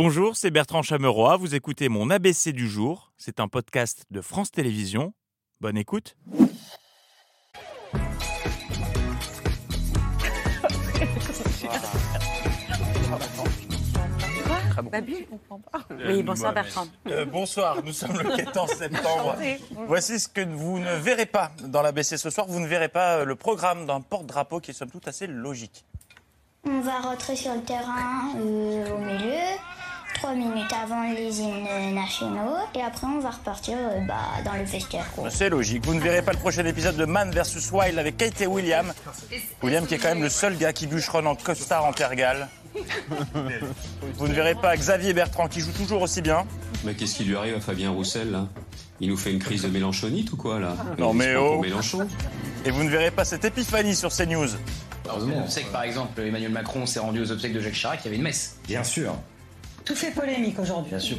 Bonjour, 0.00 0.36
c'est 0.36 0.52
Bertrand 0.52 0.82
Chameroy. 0.82 1.36
Vous 1.38 1.56
écoutez 1.56 1.88
mon 1.88 2.08
ABC 2.08 2.52
du 2.52 2.68
jour. 2.68 3.10
C'est 3.16 3.40
un 3.40 3.48
podcast 3.48 4.04
de 4.12 4.20
France 4.20 4.52
Télévisions. 4.52 5.12
Bonne 5.60 5.76
écoute. 5.76 6.16
Babu, 14.92 15.16
je 15.18 15.24
comprends 15.24 15.58
pas. 15.58 15.84
Oui, 16.06 16.22
bonsoir 16.22 16.54
Bertrand. 16.54 16.86
Euh, 17.08 17.24
bonsoir, 17.24 17.82
nous 17.84 17.92
sommes 17.92 18.20
le 18.20 18.36
14 18.36 18.70
septembre. 18.78 19.34
Voici 19.88 20.20
ce 20.20 20.28
que 20.28 20.42
vous 20.42 20.78
ne 20.78 20.94
verrez 20.94 21.26
pas 21.26 21.50
dans 21.64 21.82
l'ABC 21.82 22.18
ce 22.18 22.30
soir. 22.30 22.46
Vous 22.46 22.60
ne 22.60 22.68
verrez 22.68 22.88
pas 22.88 23.16
euh, 23.16 23.24
le 23.24 23.34
programme 23.34 23.84
d'un 23.84 24.00
porte-drapeau 24.00 24.60
qui 24.60 24.70
est 24.70 24.74
somme 24.74 24.92
toute 24.92 25.08
assez 25.08 25.26
logique. 25.26 25.84
On 26.64 26.80
va 26.80 26.98
rentrer 27.00 27.36
sur 27.36 27.54
le 27.54 27.62
terrain 27.62 28.34
euh, 28.36 28.84
minutes 30.34 30.72
avant 30.72 31.10
les 31.12 31.40
hymnes 31.40 31.94
nationaux, 31.94 32.56
et 32.74 32.82
après 32.82 33.06
on 33.06 33.20
va 33.20 33.30
repartir 33.30 33.76
euh, 33.78 34.00
bah, 34.06 34.14
dans 34.44 34.54
le 34.54 34.64
vestiaire. 34.64 35.06
quoi. 35.14 35.30
C'est 35.30 35.48
logique. 35.48 35.84
Vous 35.84 35.94
ne 35.94 36.00
verrez 36.00 36.22
pas 36.22 36.32
le 36.32 36.38
prochain 36.38 36.64
épisode 36.64 36.96
de 36.96 37.04
Man 37.04 37.30
vs 37.30 37.70
Wild 37.72 37.98
avec 37.98 38.16
Kate 38.16 38.40
et 38.40 38.46
William. 38.46 38.92
William 39.62 39.86
qui 39.86 39.94
est 39.94 39.98
quand 39.98 40.08
même 40.08 40.22
le 40.22 40.28
seul 40.28 40.56
gars 40.56 40.72
qui 40.72 40.86
bûcheronne 40.86 41.26
en 41.26 41.34
costard 41.34 41.84
en 41.84 41.92
pergale. 41.92 42.48
Vous 44.16 44.28
ne 44.28 44.34
verrez 44.34 44.54
pas 44.54 44.76
Xavier 44.76 45.12
Bertrand 45.12 45.48
qui 45.48 45.60
joue 45.60 45.72
toujours 45.72 46.02
aussi 46.02 46.22
bien. 46.22 46.46
Mais 46.84 46.94
qu'est-ce 46.94 47.16
qui 47.16 47.24
lui 47.24 47.36
arrive 47.36 47.56
à 47.56 47.60
Fabien 47.60 47.90
Roussel 47.90 48.30
là? 48.30 48.46
Il 49.00 49.08
nous 49.08 49.16
fait 49.16 49.32
une 49.32 49.38
crise 49.38 49.62
de 49.62 49.68
mélanchonite 49.68 50.32
ou 50.32 50.36
quoi 50.36 50.58
là? 50.58 50.74
Non, 50.98 51.14
mais 51.14 51.36
oh. 51.36 51.60
Mélenchon 51.60 52.06
Et 52.64 52.70
vous 52.70 52.82
ne 52.82 52.88
verrez 52.88 53.10
pas 53.10 53.24
cette 53.24 53.44
épiphanie 53.44 53.94
sur 53.94 54.10
CNews. 54.10 54.48
On 55.10 55.48
sait 55.48 55.62
que 55.62 55.72
par 55.72 55.84
exemple 55.84 56.20
Emmanuel 56.20 56.50
Macron 56.50 56.84
s'est 56.84 57.00
rendu 57.00 57.22
aux 57.22 57.32
obsèques 57.32 57.54
de 57.54 57.60
Jacques 57.60 57.74
Chirac, 57.74 58.00
il 58.02 58.04
y 58.04 58.08
avait 58.08 58.16
une 58.16 58.22
messe. 58.22 58.58
Bien 58.66 58.84
sûr. 58.84 59.14
Tout 59.88 59.94
fait 59.94 60.10
polémique 60.10 60.58
aujourd'hui. 60.58 60.90
Bien 60.90 60.98
sûr. 60.98 61.16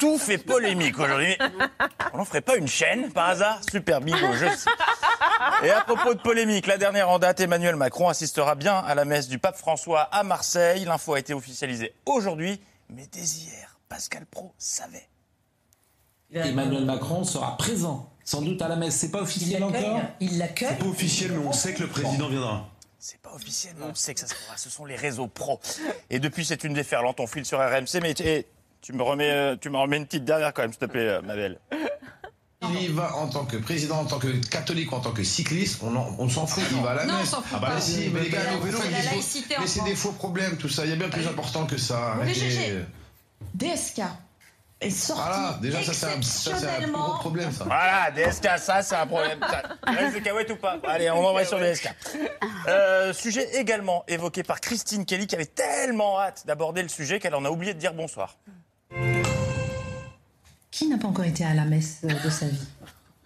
Tout 0.00 0.18
fait 0.18 0.38
polémique 0.38 0.98
aujourd'hui. 0.98 1.36
On 2.12 2.18
n'en 2.18 2.24
ferait 2.24 2.40
pas 2.40 2.56
une 2.56 2.66
chaîne 2.66 3.12
par 3.12 3.28
hasard? 3.28 3.60
Super 3.70 4.00
bingo, 4.00 4.32
je 4.32 4.48
sais. 4.48 4.68
Et 5.62 5.70
à 5.70 5.82
propos 5.82 6.14
de 6.14 6.18
polémique, 6.18 6.66
la 6.66 6.76
dernière 6.76 7.08
en 7.08 7.20
date, 7.20 7.38
Emmanuel 7.38 7.76
Macron 7.76 8.08
assistera 8.08 8.56
bien 8.56 8.78
à 8.78 8.96
la 8.96 9.04
messe 9.04 9.28
du 9.28 9.38
pape 9.38 9.56
François 9.56 10.00
à 10.00 10.24
Marseille. 10.24 10.84
L'info 10.84 11.14
a 11.14 11.20
été 11.20 11.34
officialisée 11.34 11.94
aujourd'hui, 12.04 12.60
mais 12.90 13.06
dès 13.12 13.22
hier, 13.22 13.78
Pascal 13.88 14.26
Pro 14.26 14.52
savait. 14.58 15.08
Emmanuel 16.32 16.84
Macron 16.84 17.22
sera 17.22 17.56
présent, 17.58 18.10
sans 18.24 18.42
doute 18.42 18.60
à 18.60 18.66
la 18.66 18.74
messe. 18.74 18.96
C'est 18.96 19.12
pas 19.12 19.22
officiel 19.22 19.62
encore? 19.62 20.00
Il 20.18 20.38
l'accueille. 20.38 20.78
Pas 20.78 20.86
officiel, 20.86 21.30
mais 21.30 21.46
on 21.46 21.52
sait 21.52 21.74
que 21.74 21.82
le 21.82 21.88
président 21.88 22.28
viendra. 22.28 22.66
C'est 23.04 23.20
pas 23.20 23.32
officiel, 23.34 23.74
mais 23.80 23.86
on 23.90 23.94
sait 23.96 24.14
que 24.14 24.20
ça 24.20 24.28
se 24.28 24.34
fera. 24.34 24.56
Ce 24.56 24.70
sont 24.70 24.84
les 24.84 24.94
réseaux 24.94 25.26
pro. 25.26 25.58
Et 26.08 26.20
depuis, 26.20 26.44
c'est 26.44 26.62
une 26.62 26.72
déferlante. 26.72 27.18
On 27.18 27.26
file 27.26 27.44
sur 27.44 27.58
RMC, 27.58 27.98
mais 28.00 28.12
et, 28.20 28.46
tu 28.80 28.92
me 28.92 29.02
remets, 29.02 29.32
euh, 29.32 29.56
tu 29.60 29.70
me 29.70 29.76
remets 29.76 29.96
une 29.96 30.06
petite 30.06 30.24
dernière 30.24 30.54
quand 30.54 30.62
même, 30.62 30.70
s'il 30.70 30.78
te 30.78 30.84
plaît, 30.84 31.08
euh, 31.08 31.20
ma 31.22 31.34
belle. 31.34 31.58
Il 32.62 32.80
y 32.80 32.86
va 32.86 33.16
en 33.16 33.26
tant 33.28 33.44
que 33.44 33.56
président, 33.56 33.96
en 33.98 34.04
tant 34.04 34.20
que 34.20 34.28
catholique, 34.46 34.92
en 34.92 35.00
tant 35.00 35.10
que 35.10 35.24
cycliste, 35.24 35.80
on, 35.82 35.96
en- 35.96 36.14
on 36.16 36.28
s'en 36.28 36.46
fout, 36.46 36.62
il 36.70 36.80
va 36.80 36.90
à 36.90 36.94
la 36.94 37.06
Non, 37.06 37.14
on 37.14 37.18
messe. 37.18 37.30
s'en 37.30 37.42
fout 37.42 37.50
ah 37.56 37.58
bah 37.58 37.70
pas. 37.72 37.80
si, 37.80 38.08
mais 38.10 38.20
les 38.20 38.30
gars, 38.30 38.38
faux- 38.42 38.88
laïcité 39.10 39.56
mais 39.58 39.66
c'est 39.66 39.82
des 39.82 39.96
faux 39.96 40.12
problèmes, 40.12 40.56
tout 40.56 40.68
ça. 40.68 40.84
Il 40.84 40.90
y 40.90 40.92
a 40.92 40.96
bien 40.96 41.08
plus 41.08 41.26
important 41.26 41.66
que 41.66 41.76
ça. 41.78 42.12
Arrêtez. 42.12 42.84
DSK 43.54 44.02
est 44.82 44.90
sorti 44.90 45.22
Voilà, 45.22 45.58
déjà 45.60 45.82
ça 45.82 45.92
c'est 45.92 46.06
un, 46.06 46.22
ça, 46.22 46.56
c'est 46.56 46.66
un 46.68 46.82
plus 46.82 46.92
gros 46.92 47.18
problème 47.18 47.52
ça. 47.52 47.64
Voilà, 47.64 48.10
DSK, 48.10 48.58
ça, 48.58 48.82
c'est 48.82 48.96
un 48.96 49.06
problème. 49.06 49.40
Reste 49.86 50.22
des 50.22 50.52
ou 50.52 50.56
pas 50.56 50.78
Allez, 50.86 51.10
on 51.10 51.24
envoie 51.24 51.44
sur 51.44 51.58
DSK. 51.58 51.88
Euh, 52.68 53.12
sujet 53.12 53.48
également 53.56 54.04
évoqué 54.08 54.42
par 54.42 54.60
Christine 54.60 55.04
Kelly, 55.04 55.26
qui 55.26 55.34
avait 55.34 55.46
tellement 55.46 56.20
hâte 56.20 56.46
d'aborder 56.46 56.82
le 56.82 56.88
sujet 56.88 57.18
qu'elle 57.18 57.34
en 57.34 57.44
a 57.44 57.50
oublié 57.50 57.74
de 57.74 57.78
dire 57.78 57.94
bonsoir. 57.94 58.36
Qui 60.70 60.88
n'a 60.88 60.98
pas 60.98 61.08
encore 61.08 61.24
été 61.24 61.44
à 61.44 61.54
la 61.54 61.64
messe 61.64 62.02
de 62.02 62.30
sa 62.30 62.46
vie 62.46 62.66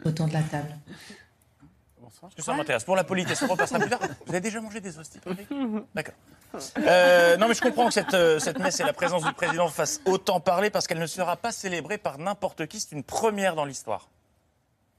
Autour 0.05 0.27
de 0.27 0.33
la 0.35 0.43
table? 0.43 0.77
Parce 2.21 2.35
que 2.35 2.43
ça 2.43 2.55
m'intéresse. 2.55 2.85
Pour 2.85 2.97
la 2.97 3.05
politesse, 3.05 3.43
on 3.43 3.49
repassera 3.49 3.79
plus 3.79 3.91
tard. 3.91 4.01
Vous 4.27 4.33
avez 4.33 4.41
déjà 4.41 4.61
mangé 4.61 4.81
des 4.81 4.99
hosties 4.99 5.21
D'accord. 5.95 6.15
Euh, 6.79 7.37
non, 7.37 7.49
mais 7.49 7.55
je 7.55 7.61
comprends 7.61 7.87
que 7.89 7.93
cette, 7.93 8.15
euh, 8.15 8.39
cette 8.39 8.59
messe 8.59 8.81
et 8.81 8.85
la 8.85 8.93
présence 8.95 9.23
du 9.25 9.33
président 9.33 9.69
fassent 9.69 10.01
autant 10.07 10.41
parler 10.41 10.71
parce 10.71 10.87
qu'elle 10.87 10.99
ne 10.99 11.07
sera 11.07 11.37
pas 11.37 11.53
célébrée 11.53 11.99
par 11.99 12.19
n'importe 12.19 12.67
qui. 12.67 12.81
C'est 12.81 12.93
une 12.93 13.03
première 13.05 13.55
dans 13.55 13.65
l'histoire. 13.65 14.09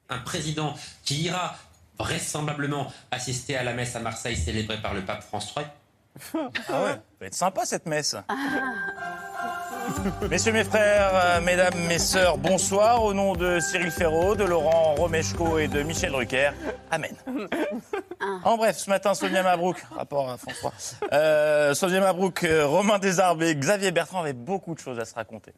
un 0.10 0.20
président 0.20 0.74
qui 1.04 1.24
ira 1.24 1.56
vraisemblablement 2.00 2.92
assister 3.12 3.58
à 3.58 3.64
la 3.64 3.74
messe 3.74 3.96
à 3.96 4.00
Marseille 4.00 4.38
célébrée 4.38 4.78
par 4.82 4.94
le 4.94 5.04
pape 5.04 5.24
François. 5.24 5.64
Ah 6.34 6.84
ouais, 6.84 6.94
ça 6.94 7.02
va 7.20 7.26
être 7.28 7.34
sympa 7.36 7.66
cette 7.66 7.86
messe. 7.88 8.16
Messieurs, 10.30 10.52
mes 10.52 10.64
frères, 10.64 11.12
euh, 11.14 11.42
mesdames, 11.42 11.74
mes 11.88 12.00
sœurs, 12.00 12.38
bonsoir. 12.38 13.04
Au 13.04 13.14
nom 13.14 13.36
de 13.36 13.60
Cyril 13.60 13.92
Ferraud, 13.92 14.36
de 14.36 14.44
Laurent 14.44 14.96
Romeshko 14.96 15.60
et 15.60 15.68
de 15.68 15.82
Michel 15.84 16.12
Drucker, 16.12 16.52
Amen. 16.92 17.16
En 18.44 18.58
bref, 18.58 18.78
ce 18.78 18.90
matin, 18.90 19.14
Sonia 19.14 19.44
Mabrouk, 19.44 19.78
rapport 19.96 20.30
à 20.30 20.38
François, 20.38 20.74
euh, 21.14 21.74
Sonia 21.74 22.00
Mabrouk, 22.02 22.44
euh, 22.44 22.66
Romain 22.66 23.00
Desarbes 23.00 23.44
et 23.44 23.56
Xavier 23.56 23.92
Bertrand 23.92 24.22
avaient 24.22 24.34
beaucoup 24.34 24.74
de 24.74 24.80
choses 24.80 25.00
à 25.00 25.06
se 25.06 25.16
raconter. 25.16 25.54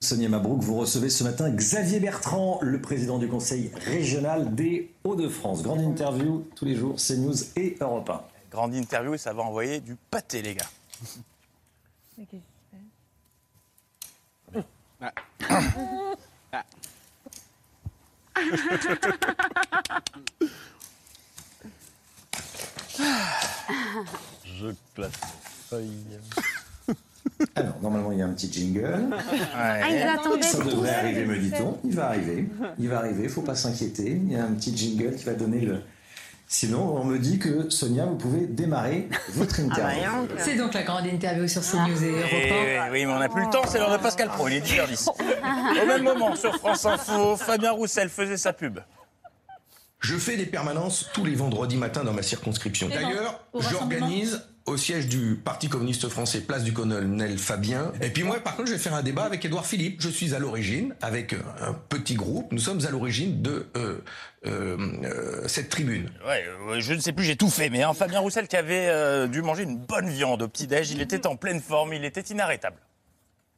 Sonia 0.00 0.28
Mabrouk, 0.28 0.60
vous 0.62 0.76
recevez 0.76 1.08
ce 1.08 1.24
matin 1.24 1.50
Xavier 1.50 2.00
Bertrand, 2.00 2.58
le 2.60 2.80
président 2.80 3.18
du 3.18 3.28
conseil 3.28 3.70
régional 3.86 4.54
des 4.54 4.92
Hauts-de-France. 5.04 5.62
Grande 5.62 5.80
interview 5.80 6.46
tous 6.56 6.64
les 6.64 6.74
jours, 6.74 6.96
CNews 6.96 7.36
et 7.56 7.76
Europe 7.80 8.10
1. 8.10 8.22
Grande 8.50 8.74
interview 8.74 9.14
et 9.14 9.18
ça 9.18 9.32
va 9.32 9.42
envoyer 9.42 9.80
du 9.80 9.96
pâté, 10.10 10.42
les 10.42 10.54
gars. 10.54 10.66
Je 24.44 24.66
place 24.94 25.12
feuille. 25.70 25.88
Alors, 27.54 27.76
normalement, 27.80 28.12
il 28.12 28.18
y 28.18 28.22
a 28.22 28.26
un 28.26 28.32
petit 28.32 28.52
jingle. 28.52 29.08
Ah, 29.54 29.88
il 29.90 30.02
attendait 30.02 30.42
Ça 30.42 30.62
devrait 30.62 30.90
arriver, 30.90 31.24
me 31.24 31.38
dit-on. 31.38 31.78
Il 31.84 31.94
va 31.94 32.08
arriver. 32.08 32.48
Il 32.78 32.88
va 32.88 32.98
arriver, 32.98 33.28
faut 33.28 33.42
pas 33.42 33.54
s'inquiéter. 33.54 34.10
Il 34.10 34.32
y 34.32 34.36
a 34.36 34.44
un 34.44 34.52
petit 34.52 34.76
jingle 34.76 35.14
qui 35.16 35.24
va 35.24 35.34
donner 35.34 35.60
le. 35.60 35.80
Sinon, 36.52 36.96
on 37.00 37.04
me 37.04 37.18
dit 37.18 37.38
que 37.38 37.70
Sonia, 37.70 38.04
vous 38.04 38.16
pouvez 38.16 38.46
démarrer 38.46 39.08
votre 39.30 39.54
Ah 39.58 39.74
bah, 39.74 39.84
interview. 39.86 40.28
C'est 40.36 40.54
donc 40.54 40.74
la 40.74 40.82
grande 40.82 41.06
interview 41.06 41.48
sur 41.48 41.62
CNews 41.62 42.04
et 42.04 42.10
Europe 42.10 42.28
Eh 42.30 42.52
oui, 42.52 42.78
oui, 42.92 43.06
mais 43.06 43.12
on 43.12 43.18
n'a 43.18 43.30
plus 43.30 43.42
le 43.42 43.50
temps, 43.50 43.62
c'est 43.66 43.78
l'heure 43.78 43.90
de 43.90 43.96
Pascal 43.96 44.28
Pro, 44.28 44.48
il 44.48 44.56
est 44.56 44.60
10h10. 44.60 45.08
Au 45.82 45.86
même 45.86 46.02
moment, 46.02 46.36
sur 46.36 46.54
France 46.58 46.84
Info, 46.84 47.36
Fabien 47.36 47.72
Roussel 47.72 48.10
faisait 48.10 48.36
sa 48.36 48.52
pub. 48.52 48.80
Je 50.02 50.16
fais 50.16 50.36
des 50.36 50.46
permanences 50.46 51.08
tous 51.14 51.24
les 51.24 51.34
vendredis 51.34 51.76
matins 51.76 52.04
dans 52.04 52.12
ma 52.12 52.22
circonscription. 52.22 52.88
D'ailleurs, 52.88 53.40
j'organise 53.54 54.42
au 54.66 54.76
siège 54.76 55.08
du 55.08 55.40
Parti 55.44 55.68
communiste 55.68 56.08
français, 56.08 56.40
place 56.40 56.62
du 56.62 56.72
colonel 56.72 57.36
Fabien. 57.38 57.92
Et 58.00 58.10
puis 58.10 58.22
moi, 58.22 58.38
par 58.38 58.54
contre, 58.54 58.68
je 58.68 58.74
vais 58.74 58.78
faire 58.78 58.94
un 58.94 59.02
débat 59.02 59.24
avec 59.24 59.44
Édouard 59.44 59.66
Philippe. 59.66 60.00
Je 60.00 60.08
suis 60.08 60.34
à 60.34 60.38
l'origine, 60.38 60.94
avec 61.00 61.32
euh, 61.32 61.38
un 61.60 61.72
petit 61.72 62.14
groupe, 62.14 62.52
nous 62.52 62.60
sommes 62.60 62.84
à 62.86 62.90
l'origine 62.90 63.42
de 63.42 63.66
euh, 63.76 63.98
euh, 64.46 64.76
euh, 65.04 65.48
cette 65.48 65.68
tribune. 65.68 66.10
Ouais, 66.26 66.44
je 66.80 66.94
ne 66.94 67.00
sais 67.00 67.12
plus, 67.12 67.24
j'ai 67.24 67.36
tout 67.36 67.50
fait, 67.50 67.70
mais 67.70 67.82
hein, 67.82 67.92
Fabien 67.94 68.20
Roussel 68.20 68.46
qui 68.46 68.56
avait 68.56 68.88
euh, 68.88 69.26
dû 69.26 69.42
manger 69.42 69.64
une 69.64 69.78
bonne 69.78 70.08
viande 70.08 70.42
au 70.42 70.48
petit-déj, 70.48 70.92
il 70.92 71.00
était 71.00 71.26
en 71.26 71.34
pleine 71.36 71.60
forme, 71.60 71.92
il 71.92 72.04
était 72.04 72.20
inarrêtable. 72.20 72.76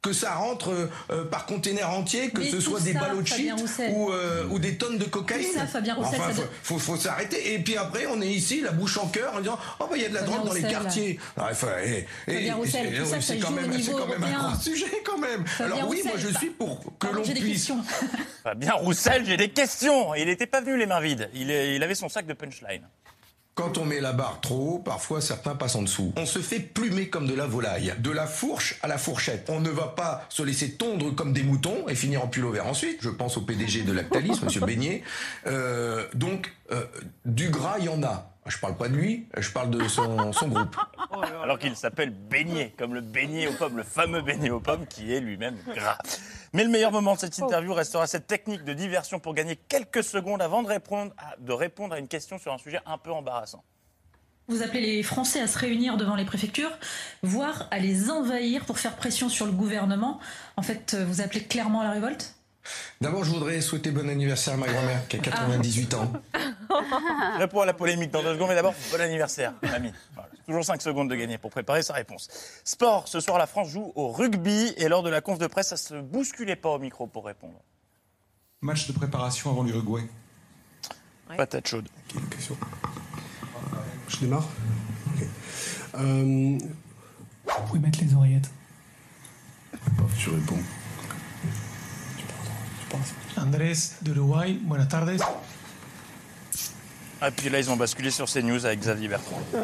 Que 0.05 0.13
ça 0.13 0.35
rentre 0.35 0.69
euh, 0.69 0.89
euh, 1.11 1.25
par 1.25 1.45
container 1.47 1.89
entier, 1.89 2.29
que 2.29 2.41
Mais 2.41 2.49
ce 2.51 2.59
soit 2.59 2.79
des 2.79 2.93
ballots 2.93 3.21
de 3.21 3.27
shit 3.27 3.51
ou, 3.91 4.11
euh, 4.11 4.45
ou 4.51 4.59
des 4.59 4.77
tonnes 4.77 4.97
de 4.99 5.05
cocaïne. 5.05 5.47
Tout 5.51 5.57
ça, 5.59 5.65
Fabien 5.65 5.95
Roussel, 5.95 6.19
Enfin, 6.19 6.27
ça 6.29 6.33
faut, 6.35 6.41
doit- 6.41 6.51
faut, 6.63 6.79
faut 6.79 6.95
s'arrêter. 6.97 7.53
Et 7.53 7.59
puis 7.59 7.75
après, 7.77 8.05
on 8.05 8.21
est 8.21 8.27
ici, 8.29 8.61
la 8.61 8.71
bouche 8.71 8.97
en 8.97 9.07
cœur, 9.07 9.33
en 9.35 9.39
disant 9.39 9.57
Oh, 9.79 9.85
bah, 9.89 9.95
il 9.95 10.03
y 10.03 10.05
a 10.05 10.09
de 10.09 10.13
la 10.13 10.19
Fabien 10.21 10.35
drogue 10.35 10.47
dans 10.47 10.53
les 10.53 10.61
quartiers. 10.61 11.19
Ah, 11.37 11.47
enfin, 11.51 11.67
et- 11.83 12.05
et- 12.27 12.33
Fabien 12.35 12.55
Roussel, 12.55 12.93
et- 12.93 12.97
tout 12.99 13.05
ça, 13.05 13.21
c'est 13.21 13.39
quand 13.39 13.51
même, 13.51 13.71
c'est 13.71 13.77
niveau 13.79 13.97
quand 13.97 14.07
même 14.07 14.23
un 14.23 14.31
grand 14.31 14.59
sujet, 14.59 15.01
quand 15.03 15.17
même. 15.17 15.45
Fabien 15.47 15.75
Alors, 15.77 15.89
oui, 15.89 15.97
Roussel, 15.97 16.11
moi, 16.11 16.21
je 16.27 16.33
ça- 16.33 16.39
suis 16.39 16.49
pour 16.51 16.83
que 16.99 17.07
l'on 17.07 17.23
j'ai 17.23 17.33
des 17.33 17.39
Ah, 17.39 17.43
puisse. 17.43 17.53
questions. 17.53 17.83
Fabien 18.43 18.73
Roussel, 18.73 19.25
j'ai 19.25 19.37
des 19.37 19.49
questions 19.49 20.13
Il 20.15 20.25
n'était 20.27 20.45
pas 20.47 20.61
venu 20.61 20.77
les 20.77 20.85
mains 20.85 20.99
vides, 21.01 21.29
il, 21.33 21.49
est- 21.49 21.75
il 21.75 21.81
avait 21.83 21.95
son 21.95 22.09
sac 22.09 22.25
de 22.27 22.33
punchline. 22.33 22.87
Quand 23.55 23.77
on 23.77 23.85
met 23.85 24.01
la 24.01 24.11
barre 24.11 24.41
trop 24.41 24.73
haut, 24.73 24.79
parfois 24.79 25.21
certains 25.21 25.55
passent 25.55 25.75
en 25.75 25.81
dessous. 25.81 26.11
On 26.17 26.25
se 26.25 26.39
fait 26.39 26.59
plumer 26.59 27.07
comme 27.07 27.25
de 27.25 27.33
la 27.33 27.47
volaille. 27.47 27.93
De 27.99 28.11
la 28.11 28.27
fourche 28.27 28.77
à 28.81 28.87
la 28.89 28.97
fourchette. 28.97 29.49
On 29.49 29.61
ne 29.61 29.69
va 29.69 29.87
pas 29.87 30.25
se 30.27 30.43
laisser 30.43 30.73
tondre 30.73 31.15
comme 31.15 31.31
des 31.31 31.43
moutons 31.43 31.87
et 31.87 31.95
finir 31.95 32.21
en 32.21 32.27
pull 32.27 32.45
vert 32.51 32.67
ensuite. 32.67 32.97
Je 32.99 33.09
pense 33.09 33.37
au 33.37 33.41
PDG 33.41 33.83
de 33.83 33.93
Lactalis, 33.93 34.41
Monsieur 34.43 34.59
Beignet. 34.65 35.03
Euh, 35.47 36.05
donc, 36.13 36.53
euh, 36.73 36.83
du 37.23 37.47
gras, 37.49 37.77
il 37.79 37.85
y 37.85 37.89
en 37.89 38.03
a. 38.03 38.29
Je 38.45 38.59
parle 38.59 38.75
pas 38.75 38.89
de 38.89 38.95
lui, 38.95 39.25
je 39.37 39.49
parle 39.49 39.71
de 39.71 39.87
son, 39.87 40.31
son 40.31 40.49
groupe. 40.49 40.75
Alors 41.41 41.57
qu'il 41.57 41.75
s'appelle 41.75 42.11
beignet, 42.11 42.75
comme 42.77 42.93
le 42.93 43.01
beignet 43.01 43.47
aux 43.47 43.53
pommes, 43.53 43.77
le 43.77 43.83
fameux 43.83 44.21
beignet 44.21 44.51
aux 44.51 44.59
pommes 44.59 44.85
qui 44.85 45.11
est 45.11 45.19
lui-même 45.19 45.55
gras. 45.75 45.97
Mais 46.55 46.63
le 46.63 46.69
meilleur 46.69 46.93
moment 46.93 47.15
de 47.15 47.19
cette 47.19 47.37
interview 47.37 47.73
restera 47.73 48.07
cette 48.07 48.27
technique 48.27 48.63
de 48.63 48.71
diversion 48.71 49.19
pour 49.19 49.33
gagner 49.33 49.57
quelques 49.57 50.05
secondes 50.05 50.41
avant 50.41 50.63
de 50.63 50.69
répondre 50.69 51.11
à, 51.17 51.35
de 51.37 51.51
répondre 51.51 51.93
à 51.93 51.99
une 51.99 52.07
question 52.07 52.39
sur 52.39 52.53
un 52.53 52.57
sujet 52.57 52.79
un 52.85 52.97
peu 52.97 53.11
embarrassant. 53.11 53.61
Vous 54.47 54.63
appelez 54.63 54.79
les 54.79 55.03
Français 55.03 55.41
à 55.41 55.47
se 55.47 55.59
réunir 55.59 55.97
devant 55.97 56.15
les 56.15 56.23
préfectures, 56.23 56.71
voire 57.23 57.67
à 57.71 57.79
les 57.79 58.09
envahir 58.09 58.63
pour 58.63 58.79
faire 58.79 58.95
pression 58.95 59.27
sur 59.27 59.45
le 59.45 59.51
gouvernement. 59.51 60.21
En 60.55 60.61
fait, 60.61 60.95
vous 60.95 61.19
appelez 61.19 61.43
clairement 61.43 61.81
à 61.81 61.83
la 61.83 61.91
révolte? 61.91 62.35
D'abord, 63.01 63.25
je 63.25 63.31
voudrais 63.31 63.59
souhaiter 63.59 63.91
bon 63.91 64.09
anniversaire 64.09 64.53
à 64.53 64.57
ma 64.57 64.67
grand-mère 64.67 65.05
qui 65.09 65.17
a 65.17 65.19
98 65.19 65.93
ans. 65.95 66.13
Je 66.33 67.37
réponds 67.37 67.61
à 67.61 67.65
la 67.65 67.73
polémique 67.73 68.11
dans 68.11 68.23
deux 68.23 68.33
secondes, 68.33 68.47
mais 68.47 68.55
d'abord, 68.55 68.75
bon 68.93 69.01
anniversaire, 69.01 69.53
ami. 69.61 69.91
Voilà. 70.13 70.29
Toujours 70.45 70.63
5 70.63 70.81
secondes 70.81 71.09
de 71.09 71.15
gagner 71.15 71.37
pour 71.37 71.49
préparer 71.49 71.81
sa 71.81 71.93
réponse. 71.93 72.27
Sport, 72.63 73.07
ce 73.07 73.19
soir, 73.19 73.37
la 73.39 73.47
France 73.47 73.69
joue 73.69 73.91
au 73.95 74.11
rugby 74.11 74.73
et 74.77 74.87
lors 74.87 75.01
de 75.01 75.09
la 75.09 75.21
conf 75.21 75.39
de 75.39 75.47
presse, 75.47 75.69
ça 75.69 75.77
se 75.77 75.95
bousculait 75.95 76.55
pas 76.55 76.69
au 76.69 76.79
micro 76.79 77.07
pour 77.07 77.25
répondre. 77.25 77.59
Match 78.61 78.87
de 78.87 78.93
préparation 78.93 79.49
avant 79.51 79.63
l'Uruguay. 79.63 80.07
Patate 81.35 81.67
chaude. 81.67 81.87
question. 82.29 82.55
Je 84.07 84.17
démarre 84.19 84.47
Ok. 85.07 85.23
Euh, 85.95 86.57
Vous 86.59 87.67
pouvez 87.67 87.79
mettre 87.79 87.99
les 88.01 88.13
oreillettes. 88.13 88.49
je 90.17 90.29
réponds. 90.29 90.59
Andrés 93.37 93.73
d'Uruguay, 94.01 94.53
buenas 94.61 94.85
tardes. 94.85 95.19
Ah, 97.21 97.31
puis 97.31 97.49
là, 97.49 97.59
ils 97.59 97.69
ont 97.71 97.77
basculé 97.77 98.11
sur 98.11 98.25
CNews 98.31 98.65
avec 98.65 98.79
Xavier 98.79 99.07
Bertrand. 99.07 99.39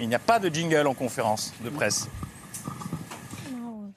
Il 0.00 0.08
n'y 0.08 0.14
a 0.14 0.18
pas 0.18 0.38
de 0.38 0.48
jingle 0.52 0.86
en 0.86 0.94
conférence 0.94 1.52
de 1.62 1.70
presse. 1.70 2.08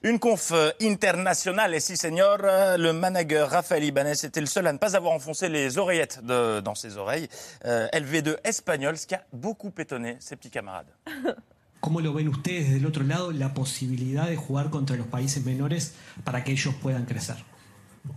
Une 0.04 0.20
conf 0.20 0.52
euh, 0.52 0.70
internationale, 0.80 1.74
et 1.74 1.80
si 1.80 1.96
senior, 1.96 2.38
euh, 2.44 2.76
le 2.76 2.92
manager 2.92 3.50
Rafael 3.50 3.82
Ibanez 3.82 4.12
était 4.24 4.40
le 4.40 4.46
seul 4.46 4.66
à 4.68 4.72
ne 4.72 4.78
pas 4.78 4.94
avoir 4.94 5.12
enfoncé 5.12 5.48
les 5.48 5.76
oreillettes 5.76 6.20
de- 6.24 6.60
dans 6.60 6.76
ses 6.76 6.96
oreilles. 6.96 7.28
Euh, 7.64 7.88
LV2 7.92 8.36
espagnol, 8.44 8.96
ce 8.96 9.08
qui 9.08 9.16
a 9.16 9.24
beaucoup 9.32 9.72
étonné 9.76 10.16
ses 10.20 10.36
petits 10.36 10.50
camarades. 10.50 10.86
¿Cómo 11.80 12.00
lo 12.00 12.12
ven 12.12 12.28
ustedes 12.28 12.70
del 12.70 12.86
otro 12.86 13.02
lado 13.02 13.32
la 13.32 13.52
posibilidad 13.54 14.26
de 14.28 14.36
jugar 14.36 14.70
contra 14.70 14.96
los 14.96 15.06
países 15.06 15.44
menores 15.44 15.94
para 16.24 16.44
que 16.44 16.52
ellos 16.52 16.74
puedan 16.80 17.04
crecer? 17.04 17.36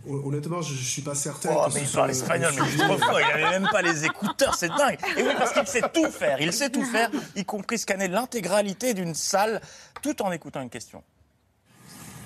Honnêtement, 0.07 0.61
je, 0.61 0.73
je 0.73 0.83
suis 0.83 1.01
pas 1.01 1.15
certain. 1.15 1.49
Oh, 1.53 1.67
que 1.67 1.73
mais 1.75 1.85
ce 1.85 1.91
il 1.91 1.95
parle 1.95 2.11
espagnol, 2.11 2.51
mais 2.59 2.67
il 2.73 2.81
est 2.81 2.85
trop 2.85 2.97
fort, 2.97 3.19
il 3.19 3.27
n'avait 3.27 3.59
même 3.59 3.69
pas 3.71 3.81
les 3.81 4.05
écouteurs, 4.05 4.55
c'est 4.55 4.69
dingue. 4.69 4.97
Et 5.17 5.23
oui, 5.23 5.29
parce 5.37 5.51
qu'il 5.53 5.67
sait 5.67 5.81
tout 5.93 6.09
faire, 6.09 6.41
il 6.41 6.53
sait 6.53 6.69
tout 6.69 6.83
faire, 6.85 7.09
y 7.35 7.45
compris 7.45 7.77
scanner 7.77 8.07
l'intégralité 8.07 8.93
d'une 8.93 9.13
salle, 9.15 9.61
tout 10.01 10.21
en 10.21 10.31
écoutant 10.31 10.61
une 10.61 10.69
question. 10.69 11.03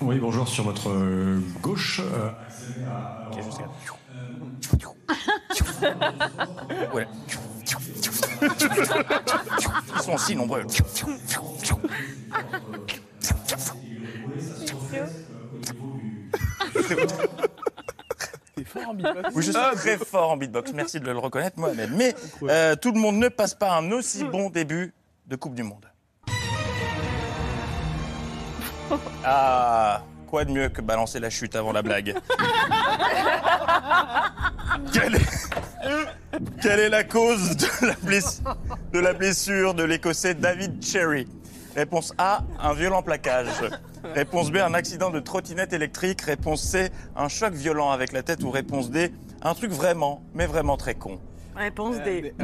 Oui, 0.00 0.18
bonjour, 0.18 0.46
sur 0.48 0.64
votre 0.64 0.90
euh, 0.90 1.40
gauche. 1.62 2.00
euh, 2.02 2.30
Ouais. 6.92 7.06
Ils 9.96 10.02
sont 10.02 10.18
si 10.18 10.36
nombreux. 10.36 10.64
Oui, 19.34 19.36
je 19.36 19.42
suis 19.52 19.76
très 19.76 19.96
fort 19.98 20.30
en 20.32 20.36
beatbox. 20.36 20.72
Merci 20.72 21.00
de 21.00 21.10
le 21.10 21.18
reconnaître, 21.18 21.58
Mohamed. 21.58 21.90
Mais 21.94 22.14
euh, 22.44 22.74
tout 22.76 22.92
le 22.92 22.98
monde 23.00 23.16
ne 23.16 23.28
passe 23.28 23.54
pas 23.54 23.72
un 23.76 23.90
aussi 23.92 24.24
bon 24.24 24.50
début 24.50 24.92
de 25.26 25.36
Coupe 25.36 25.54
du 25.54 25.62
Monde. 25.62 25.86
Ah, 29.24 30.02
quoi 30.28 30.44
de 30.44 30.52
mieux 30.52 30.68
que 30.68 30.80
balancer 30.80 31.18
la 31.18 31.28
chute 31.30 31.56
avant 31.56 31.72
la 31.72 31.82
blague? 31.82 32.14
Quelle 34.92 35.16
est, 35.16 35.50
quelle 36.62 36.80
est 36.80 36.88
la 36.88 37.02
cause 37.02 37.56
de 37.56 37.86
la, 37.86 37.94
bless- 38.02 38.42
de 38.92 38.98
la 39.00 39.12
blessure 39.14 39.74
de 39.74 39.82
l'Écossais 39.84 40.34
David 40.34 40.84
Cherry? 40.84 41.26
Réponse 41.74 42.12
A, 42.18 42.40
un 42.60 42.74
violent 42.74 43.02
plaquage. 43.02 43.46
Réponse 44.14 44.50
B, 44.50 44.56
un 44.56 44.74
accident 44.74 45.10
de 45.10 45.20
trottinette 45.20 45.72
électrique. 45.72 46.22
Réponse 46.22 46.62
C, 46.62 46.90
un 47.16 47.28
choc 47.28 47.54
violent 47.54 47.90
avec 47.90 48.12
la 48.12 48.22
tête. 48.22 48.42
Ou 48.42 48.50
réponse 48.50 48.90
D, 48.90 49.12
un 49.42 49.54
truc 49.54 49.70
vraiment, 49.70 50.22
mais 50.34 50.46
vraiment 50.46 50.76
très 50.76 50.94
con. 50.94 51.18
Réponse 51.54 51.96
D. 52.02 52.34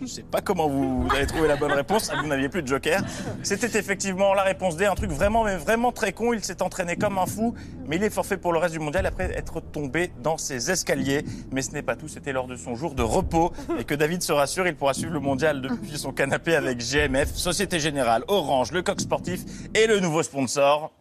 Je 0.00 0.06
sais 0.06 0.22
pas 0.22 0.40
comment 0.40 0.68
vous 0.68 1.06
avez 1.14 1.26
trouvé 1.26 1.48
la 1.48 1.56
bonne 1.56 1.72
réponse, 1.72 2.10
vous 2.20 2.26
n'aviez 2.26 2.48
plus 2.48 2.62
de 2.62 2.68
joker. 2.68 3.00
C'était 3.42 3.78
effectivement 3.78 4.34
la 4.34 4.42
réponse 4.42 4.76
D, 4.76 4.86
un 4.86 4.94
truc 4.94 5.10
vraiment, 5.10 5.44
vraiment 5.56 5.92
très 5.92 6.12
con. 6.12 6.32
Il 6.32 6.44
s'est 6.44 6.62
entraîné 6.62 6.96
comme 6.96 7.16
un 7.18 7.26
fou, 7.26 7.54
mais 7.86 7.96
il 7.96 8.02
est 8.02 8.10
forfait 8.10 8.36
pour 8.36 8.52
le 8.52 8.58
reste 8.58 8.74
du 8.74 8.80
mondial 8.80 9.06
après 9.06 9.30
être 9.36 9.60
tombé 9.60 10.12
dans 10.22 10.36
ses 10.36 10.70
escaliers. 10.70 11.24
Mais 11.52 11.62
ce 11.62 11.70
n'est 11.70 11.82
pas 11.82 11.96
tout, 11.96 12.08
c'était 12.08 12.32
lors 12.32 12.46
de 12.46 12.56
son 12.56 12.74
jour 12.74 12.94
de 12.94 13.02
repos. 13.02 13.52
Et 13.78 13.84
que 13.84 13.94
David 13.94 14.22
se 14.22 14.32
rassure, 14.32 14.66
il 14.66 14.76
pourra 14.76 14.94
suivre 14.94 15.12
le 15.12 15.20
mondial 15.20 15.60
depuis 15.60 15.96
son 15.96 16.12
canapé 16.12 16.56
avec 16.56 16.78
GMF, 16.78 17.34
Société 17.34 17.78
Générale, 17.78 18.24
Orange, 18.28 18.72
le 18.72 18.82
coq 18.82 19.00
sportif 19.00 19.40
et 19.74 19.86
le 19.86 20.00
nouveau 20.00 20.22
sponsor. 20.22 20.92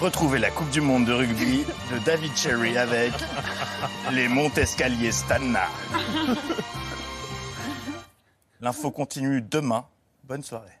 Retrouvez 0.00 0.38
la 0.38 0.50
Coupe 0.52 0.70
du 0.70 0.80
Monde 0.80 1.06
de 1.06 1.12
rugby 1.12 1.64
de 1.92 1.98
David 2.04 2.36
Cherry 2.36 2.78
avec 2.78 3.12
les 4.12 4.28
Montescaliers 4.28 5.10
Stanna. 5.10 5.66
L'info 8.60 8.92
continue 8.92 9.42
demain. 9.42 9.86
Bonne 10.22 10.44
soirée. 10.44 10.78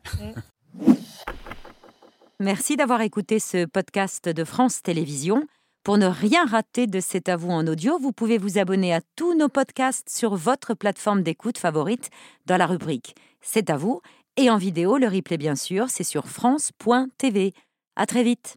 Merci 2.38 2.76
d'avoir 2.76 3.00
écouté 3.00 3.40
ce 3.40 3.64
podcast 3.64 4.28
de 4.28 4.44
France 4.44 4.82
Télévisions. 4.82 5.42
Pour 5.82 5.98
ne 5.98 6.06
rien 6.06 6.46
rater 6.46 6.86
de 6.86 7.00
C'est 7.00 7.28
à 7.28 7.36
vous 7.36 7.50
en 7.50 7.66
audio, 7.66 7.98
vous 7.98 8.12
pouvez 8.12 8.38
vous 8.38 8.58
abonner 8.58 8.94
à 8.94 9.00
tous 9.16 9.34
nos 9.34 9.48
podcasts 9.48 10.08
sur 10.08 10.36
votre 10.36 10.74
plateforme 10.74 11.24
d'écoute 11.24 11.58
favorite 11.58 12.10
dans 12.46 12.56
la 12.56 12.66
rubrique 12.66 13.16
C'est 13.40 13.68
à 13.68 13.76
vous 13.76 14.00
et 14.36 14.48
en 14.48 14.58
vidéo, 14.58 14.96
le 14.96 15.08
replay 15.08 15.38
bien 15.38 15.56
sûr, 15.56 15.86
c'est 15.88 16.04
sur 16.04 16.28
France.tv. 16.28 17.52
À 17.96 18.06
très 18.06 18.22
vite. 18.22 18.56